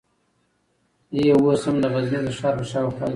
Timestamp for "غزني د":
1.93-2.29